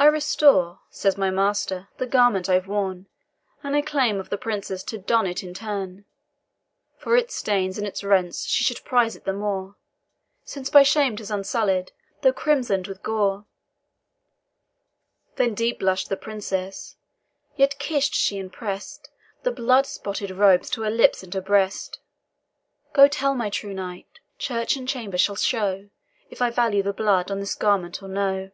"'I 0.00 0.04
restore,' 0.10 0.78
says 0.90 1.16
my 1.18 1.28
master, 1.28 1.88
'the 1.96 2.06
garment 2.06 2.48
I've 2.48 2.68
worn, 2.68 3.08
And 3.64 3.74
I 3.74 3.80
claim 3.82 4.20
of 4.20 4.30
the 4.30 4.38
Princess 4.38 4.84
to 4.84 4.96
don 4.98 5.26
it 5.26 5.42
in 5.42 5.52
turn; 5.52 6.04
For 6.98 7.16
its 7.16 7.34
stains 7.34 7.78
and 7.78 7.84
its 7.86 8.04
rents 8.04 8.44
she 8.46 8.62
should 8.62 8.84
prize 8.84 9.16
it 9.16 9.24
the 9.24 9.32
more, 9.32 9.74
Since 10.44 10.70
by 10.70 10.84
shame 10.84 11.16
'tis 11.16 11.32
unsullied, 11.32 11.90
though 12.22 12.32
crimson'd 12.32 12.86
with 12.86 13.02
gore.'" 13.02 13.46
Then 15.34 15.52
deep 15.56 15.80
blush'd 15.80 16.10
the 16.10 16.16
Princess 16.16 16.94
yet 17.56 17.80
kiss'd 17.80 18.14
she 18.14 18.38
and 18.38 18.52
press'd 18.52 19.08
The 19.42 19.50
blood 19.50 19.84
spotted 19.84 20.30
robes 20.30 20.70
to 20.70 20.82
her 20.82 20.90
lips 20.90 21.24
and 21.24 21.34
her 21.34 21.40
breast. 21.40 21.98
"Go 22.92 23.08
tell 23.08 23.34
my 23.34 23.50
true 23.50 23.74
knight, 23.74 24.20
church 24.38 24.76
and 24.76 24.86
chamber 24.86 25.18
shall 25.18 25.34
show 25.34 25.90
If 26.30 26.40
I 26.40 26.50
value 26.50 26.84
the 26.84 26.92
blood 26.92 27.32
on 27.32 27.40
this 27.40 27.56
garment 27.56 28.00
or 28.00 28.08
no." 28.08 28.52